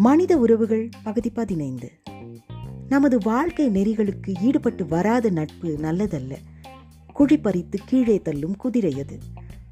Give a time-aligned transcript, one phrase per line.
[0.00, 1.90] மனித உறவுகள் பகுதி பதினைந்து.
[2.88, 6.36] நமது வாழ்க்கை நெறிகளுக்கு ஈடுபட்டு வராத நட்பு நல்லதல்ல.
[7.14, 9.18] குழி பறித்து கீழே தள்ளும் குதிரையது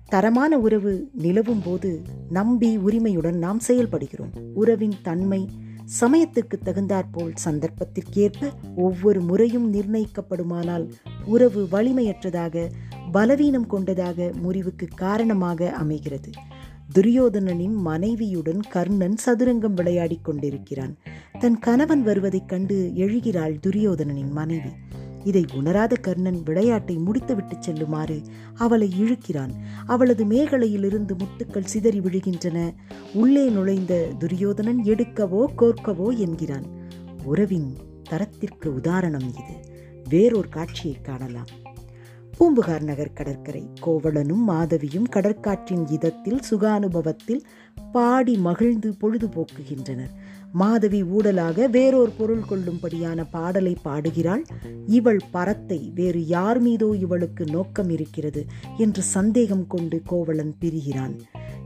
[0.04, 4.38] தரமான உறவு நிலவும் போது நம்பி உரிமையுடன் நாம் செயல்படுகிறோம்.
[4.54, 5.48] உறவின் தன்மை
[6.00, 10.90] சமயத்துக்கு தகுந்தாற்போல் சந்தர்ப்பத்திற்கேற்ப ஒவ்வொரு முறையும் நிர்ணயிக்கப்படுமானால்
[11.24, 12.70] உறவு வலிமையற்றதாக
[13.12, 16.30] பலவீனம் கொண்டதாக முறிவுக்கு காரணமாக அமைகிறது.
[16.94, 20.96] துரியோதனனின் மனைவியுடன் கர்ணன் சதுரங்கம் விளையாடிக் கொண்டிருக்கிறான்.
[21.38, 24.68] தன் கணவன் வருவதைக் கண்டு எழுகிறாள் துரியோதனனின் மனைவி.
[25.24, 28.20] இதை உணராத கர்ணன் விளையாட்டை முடித்துவிட்டு செல்லுமாறு
[28.54, 29.50] அவளை இழுக்கிறான்.
[29.86, 32.74] அவளது மேகலையிலிருந்து முத்துக்கள் சிதறி விழுகின்றன.
[33.14, 36.64] உள்ளே நுழைந்த துரியோதனன் எடுக்கவோ கோர்க்கவோ என்கிறான்.
[37.24, 39.76] உறவின் தரத்திற்கு உதாரணம் இது.
[40.08, 41.46] வேறொரு காட்சியை காணலாம்.
[42.38, 43.70] பூம்புகார் நகர் கடற்கரை.
[43.80, 47.40] கோவலனும் மாதவியும் கடற்காற்றின் இதத்தில் சுகானுபவத்தில்
[47.92, 50.12] பாடி மகிழ்ந்து பொழுதுபோக்குகின்றனர்
[50.52, 54.44] மாதவி ஊடலாக வேறொரு பொருள் கொள்ளும்படியான பாடலை பாடுகிறாள்.
[54.86, 58.44] இவள் பரத்தை வேறு யார் மீதோ இவளுக்கு நோக்கம் இருக்கிறது
[58.76, 61.16] என்று சந்தேகம் கொண்டு கோவலன் பிரிகிறான்.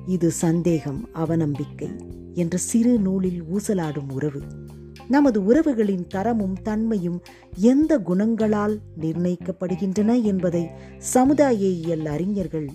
[0.06, 1.90] இது சந்தேகம் அவநம்பிக்கை
[2.34, 4.42] என்ற சிறு நூலில் ஊசலாடும் உறவு.
[5.08, 7.22] நமது உறவுகளின் தரமும் தன்மையும்
[7.56, 10.68] எந்த குணங்களால் நிர்ணயிக்கப்படுகின்றன என்பதை
[11.14, 12.68] சமுதாயியல் அறிஞர்கள்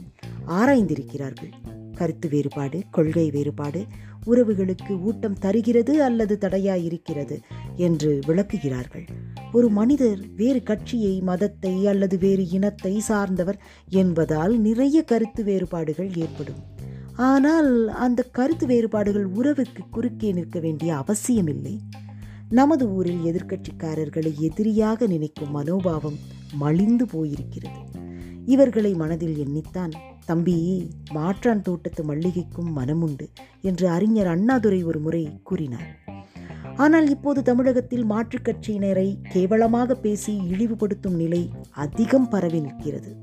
[0.48, 1.52] ஆராய்ந்திருக்கிறார்கள்.
[1.94, 3.86] கருத்து வேறுபாடு கொள்கை வேறுபாடு
[4.25, 7.39] உறவுகளுக்கு ஊட்டம் தருகிறது அல்லது தடையாயிருக்கிறது
[7.75, 9.08] என்று விளக்குகிறார்கள்.
[9.53, 16.75] ஒரு மனிதர் வேறு கட்சியை மதத்தை அல்லது வேறு இனத்தை சார்ந்தவர் என்பதால் நிறைய கருத்து வேறுபாடுகள் ஏற்படும்.
[17.16, 21.80] ஆனால் அந்த கருத்து வேறுபாடுகள் உறவுக்கு குறுக்கே நிற்க வேண்டிய அவசியமில்லை.
[22.49, 26.17] நமது ஊரில் எதிர்க்கட்சிக்காரர்களை எதிரியாக நினைக்கும் மனோபாவம்
[26.53, 27.81] மலிந்து போயிருக்கிறது.
[28.45, 29.91] இவர்களை மனதில் எண்ணித்தான்
[30.25, 33.25] தம்பி மாற்றான் தோட்டத்து மல்லிகைக்கும் மனமுண்டு
[33.61, 36.05] என்று அறிஞர் அண்ணாதுரை ஒரு முறை கூறினார்.
[36.75, 43.15] ஆனால் இப்போது தமிழகத்தில் மாற்றுக் கட்சியினரை கேவலமாக பேசி இழிவுபடுத்தும் நிலை அதிகம் பரவி நிற்கிறது.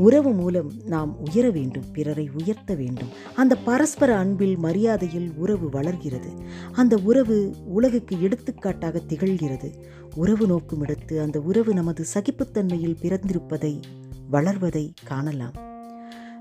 [0.00, 3.08] உறவு மூலம் நாம் உயர வேண்டும் பிறரை உயர்த்த வேண்டும்.
[3.36, 6.28] அந்த பரஸ்பர அன்பில் மரியாதையில் உறவு வளர்கிறது.
[6.72, 9.70] அந்த உறவு உலகுக்கு எடுத்துக்காட்டாக திகழ்கிறது.
[10.14, 13.82] உறவு நோக்கும் இடத்து அந்த உறவு நமது சகிப்புத்தன்மையில் பிறந்திருப்பதை
[14.30, 15.52] வளர்வதை காணலாம்.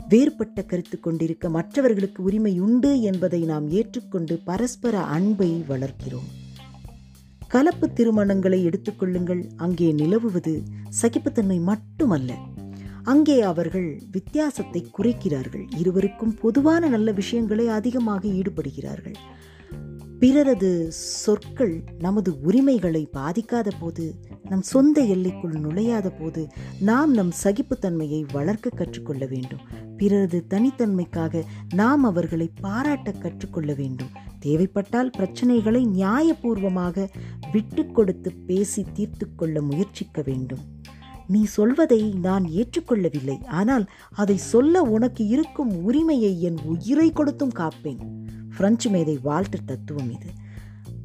[0.09, 6.29] வேறுபட்ட கருத்து கொண்டிருக்க மற்றவர்களுக்கு உரிமை உண்டு என்பதை நாம் ஏற்றுக்கொண்டு பரஸ்பர அன்பை வளர்க்கிறோம்.
[7.47, 10.61] கலப்பு திருமணங்களை எடுத்துக்கொள்ளுங்கள் அங்கே நிலவுவது
[11.01, 12.33] சகிப்புத்தன்மை மட்டுமல்ல.
[13.03, 15.67] அங்கே அவர்கள் வித்தியாசத்தை குறைக்கிறார்கள்.
[15.77, 19.15] இருவருக்கும் பொதுவான நல்ல விஷயங்களை அதிகமாக ஈடுபடுகிறார்கள்.
[20.19, 24.15] பிறரது சொற்கள் நமது உரிமைகளை பாதிக்காத போது
[24.49, 26.47] நம் சொந்த எல்லைக்குள் நுழையாத போது
[26.79, 29.59] நாம் நம் சகிப்புத்தன்மையை வளர்க்க கற்றுக்கொள்ள வேண்டும்.
[29.97, 31.43] பிறரது தனித்தன்மைக்காக
[31.73, 34.09] நாம் அவர்களை பாராட்ட கற்றுக்கொள்ள வேண்டும்.
[34.39, 37.07] தேவைப்பட்டால் பிரச்சனைகளை நியாயபூர்வமாக
[37.51, 40.59] விட்டு கொடுத்து பேசி தீர்த்து கொள்ள முயற்சிக்க வேண்டும்.
[41.29, 43.45] நீ சொல்வதை நான் ஏற்றுக்கொள்ளவில்லை.
[43.45, 48.01] ஆனால் அதை சொல்ல உனக்கு இருக்கும் உரிமையை என் உயிரை கொடுத்தும் காப்பேன்.
[48.57, 50.29] பிரெஞ்சு மேதை வாழ்த்து தத்துவம் இது.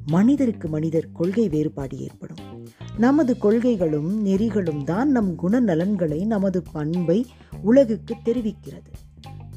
[0.07, 2.69] மனிதருக்கு மனிதர் கொள்கை வேறுபாடு ஏற்படும்.
[2.99, 7.27] நமது கொள்கைகளும் நெறிகளும் தான் நம் குணநலன்களை நமது பண்பை
[7.63, 8.93] உலகுக்கு தெரிவிக்கிறது.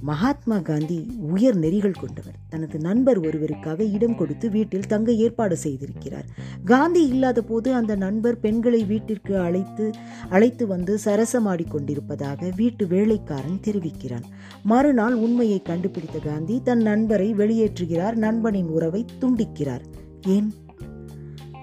[0.01, 2.33] மகாத்மா காந்தி உயர் நெறிகள் கொண்டவர்.
[2.49, 6.25] தனது நண்பர் ஒருவருக்காக இடம் கொடுத்து வீட்டில் தங்க ஏற்பாடு செய்திருக்கிறார்.
[6.65, 9.91] காந்தி இல்லாத போது அந்த நண்பர் பெண்களை வீட்டிற்கு அழைத்து
[10.29, 14.23] அழைத்து வந்து சரசமாடி கொண்டிருப்பதாக வீட்டு வேலைக்காரன் தெரிவிக்கிறான்.
[14.63, 19.81] மறுநாள் உண்மையை கண்டுபிடித்த காந்தி தன் நண்பரை வெளியேற்றுகிறார் நண்பனின் உறவை துண்டிக்கிறார்.
[20.27, 20.53] ஏன்?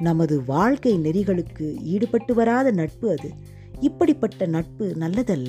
[0.01, 3.31] நமது வாழ்க்கை நெறிகளுக்கு ஈடுபட்டு வராத நட்பு அது.
[3.81, 5.49] இப்படிப்பட்ட நட்பு நல்லதல்ல.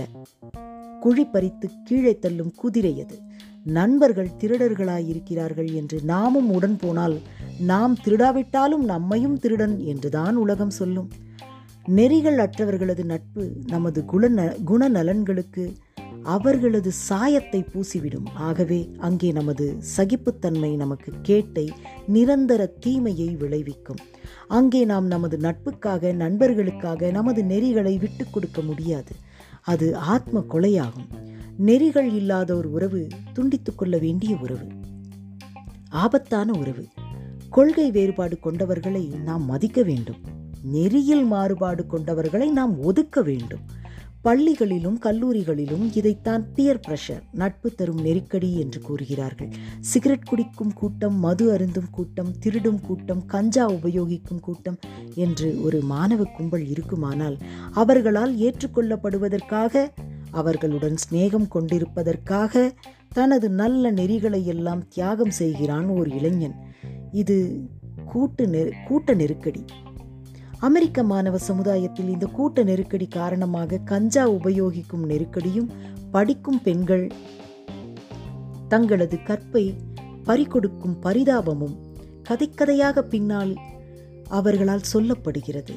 [1.01, 3.17] குழி பறித்து கீழே தள்ளும் குதிரை அது.
[3.63, 7.15] நண்பர்கள் திருடர்களாயிருக்கிறார்கள் என்று நாமும் உடன் போனால்
[7.59, 11.09] நாம் திருடாவிட்டாலும் நம்மையும் திருடன் என்றுதான் உலகம் சொல்லும்.
[11.87, 15.65] நெறிகள் அற்றவர்களது நட்பு நமது குண குணநலன்களுக்கு
[16.23, 18.27] அவர்களது சாயத்தை பூசிவிடும்.
[18.35, 19.65] ஆகவே அங்கே நமது
[19.97, 21.65] சகிப்புத்தன்மை நமக்கு கேட்டை
[22.07, 24.01] நிரந்தர தீமையை விளைவிக்கும்.
[24.47, 29.13] அங்கே நாம் நமது நட்புக்காக நண்பர்களுக்காக நமது நெறிகளை விட்டு கொடுக்க முடியாது.
[29.65, 31.07] அது ஆத்ம கொலையாகும்.
[31.57, 34.67] நெறிகள் இல்லாத ஒரு உறவு துண்டித்துக் கொள்ள வேண்டிய உறவு.
[35.89, 36.87] ஆபத்தான உறவு.
[37.49, 40.15] கொள்கை வேறுபாடு கொண்டவர்களை நாம் மதிக்க வேண்டும்.
[40.61, 43.59] நெறியில் மாறுபாடு கொண்டவர்களை நாம் ஒதுக்க வேண்டும்.
[44.25, 49.49] பள்ளிகளிலும் கல்லூரிகளிலும் இதைத்தான் பியர் பிரஷர் நட்பு தரும் நெருக்கடி என்று கூறுகிறார்கள்.
[49.79, 54.79] சிகரெட் குடிக்கும் கூட்டம் மது அருந்தும் கூட்டம் திருடும் கூட்டம் கஞ்சா உபயோகிக்கும் கூட்டம்
[55.15, 57.37] என்று ஒரு மாணவ கும்பல் இருக்குமானால்
[57.71, 59.91] அவர்களால் ஏற்றுக்கொள்ளப்படுவதற்காக
[60.31, 62.71] அவர்களுடன் சிநேகம் கொண்டிருப்பதற்காக
[63.13, 66.55] தனது நல்ல நெறிகளை எல்லாம் தியாகம் செய்கிறான் ஓர் இளைஞன்.
[67.11, 67.37] இது
[68.05, 69.65] கூட்டு நெரு கூட்ட நெருக்கடி.
[70.65, 75.69] அமெரிக்க மாணவ சமுதாயத்தில் இந்த கூட்ட நெருக்கடி காரணமாக கஞ்சா உபயோகிக்கும் நெருக்கடியும்
[76.11, 77.11] படிக்கும் பெண்கள்
[78.67, 79.73] தங்களது கற்பை
[80.25, 81.75] பறிகொடுக்கும் பரிதாபமும்
[82.29, 83.53] கதைக்கதையாக பின்னால்
[84.29, 85.75] அவர்களால் சொல்லப்படுகிறது.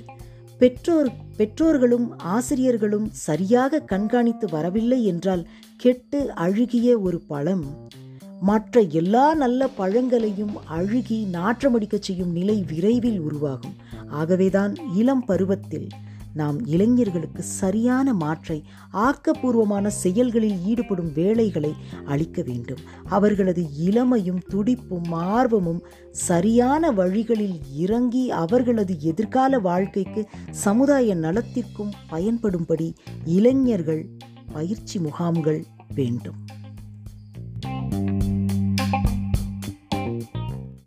[0.59, 7.88] பெற்றோர் பெற்றோர்களும் ஆசிரியர்களும் சரியாக கண்காணித்து வரவில்லை என்றால் கெட்டு அழுகிய ஒரு பழம்.
[8.41, 13.75] மற்ற எல்லா நல்ல பழங்களையும் அழுகி நாற்றமடிக்கச் செய்யும் நிலை விரைவில் உருவாகும்.
[14.09, 15.89] ஆகவேதான் இளம் பருவத்தில்
[16.35, 21.75] நாம் இளைஞர்களுக்கு சரியான மாற்றை ஆக்கப்பூர்வமான செயல்களில் ஈடுபடும் வேலைகளை
[22.05, 22.79] அளிக்க வேண்டும்.
[23.05, 32.95] அவர்களது இளமையும் துடிப்பும் ஆர்வமும் சரியான வழிகளில் இறங்கி அவர்களது எதிர்கால வாழ்க்கைக்கு சமுதாய நலத்திற்கும் பயன்படும்படி
[33.25, 34.09] இளைஞர்கள்
[34.53, 35.65] பயிற்சி முகாம்கள்
[35.95, 36.35] வேண்டும்.